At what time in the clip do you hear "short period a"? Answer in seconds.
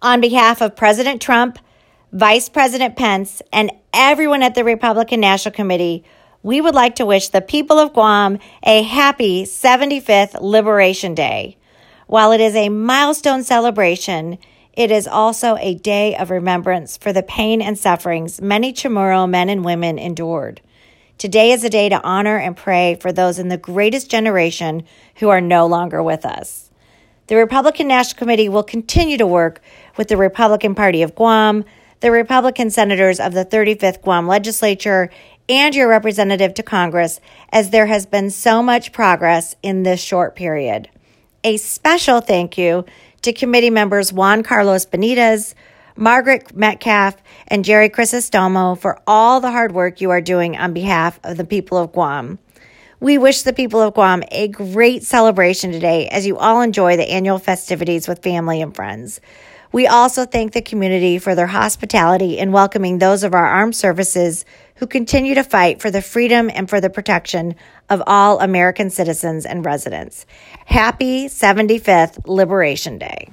40.00-41.58